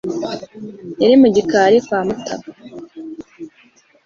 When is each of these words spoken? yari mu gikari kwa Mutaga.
yari 1.01 1.15
mu 1.21 1.27
gikari 1.35 1.77
kwa 1.85 1.99
Mutaga. 2.05 2.49